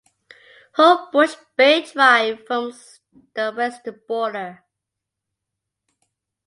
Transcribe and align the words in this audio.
Homebush 0.77 1.35
Bay 1.55 1.83
Drive 1.85 2.47
forms 2.47 3.01
the 3.35 3.53
western 3.55 4.01
border. 4.07 4.63